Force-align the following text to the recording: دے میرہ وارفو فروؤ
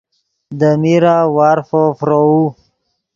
دے 0.59 0.71
میرہ 0.81 1.15
وارفو 1.35 1.83
فروؤ 1.97 2.39